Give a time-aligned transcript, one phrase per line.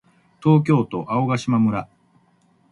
[0.41, 1.87] 東京都青ヶ島村